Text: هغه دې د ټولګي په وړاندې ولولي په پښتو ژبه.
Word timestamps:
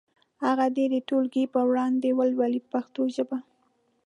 هغه 0.45 0.65
دې 0.75 0.85
د 0.93 0.95
ټولګي 1.07 1.45
په 1.53 1.61
وړاندې 1.69 2.07
ولولي 2.19 2.59
په 2.63 2.69
پښتو 2.73 3.01
ژبه. 3.15 3.37